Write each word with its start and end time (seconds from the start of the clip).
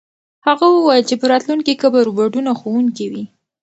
هغه 0.47 0.65
وویل 0.69 1.03
چې 1.09 1.15
په 1.19 1.25
راتلونکي 1.31 1.73
کې 1.79 1.87
به 1.93 1.99
روبوټونه 2.07 2.51
ښوونکي 2.59 3.05
وي. 3.11 3.23